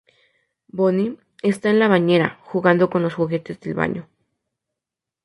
Bonnie 0.67 1.19
está 1.43 1.69
en 1.69 1.77
la 1.77 1.87
bañera, 1.87 2.39
jugando 2.45 2.89
con 2.89 3.03
los 3.03 3.13
juguetes 3.13 3.59
del 3.59 3.75
baño. 3.75 4.09